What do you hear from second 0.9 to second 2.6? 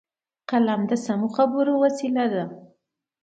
سمو خبرو وسیله ده